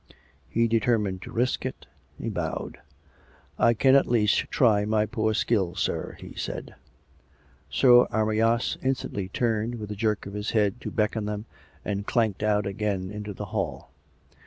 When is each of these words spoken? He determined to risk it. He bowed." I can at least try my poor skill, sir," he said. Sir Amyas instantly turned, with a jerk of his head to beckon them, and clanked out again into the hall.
He 0.49 0.67
determined 0.67 1.21
to 1.21 1.31
risk 1.31 1.63
it. 1.63 1.85
He 2.17 2.27
bowed." 2.27 2.79
I 3.59 3.75
can 3.75 3.93
at 3.93 4.07
least 4.07 4.35
try 4.49 4.83
my 4.83 5.05
poor 5.05 5.35
skill, 5.35 5.75
sir," 5.75 6.17
he 6.19 6.33
said. 6.33 6.73
Sir 7.69 8.07
Amyas 8.11 8.77
instantly 8.81 9.29
turned, 9.29 9.75
with 9.75 9.91
a 9.91 9.95
jerk 9.95 10.25
of 10.25 10.33
his 10.33 10.49
head 10.57 10.81
to 10.81 10.89
beckon 10.89 11.25
them, 11.25 11.45
and 11.85 12.07
clanked 12.07 12.41
out 12.41 12.65
again 12.65 13.11
into 13.11 13.31
the 13.31 13.45
hall. 13.53 13.91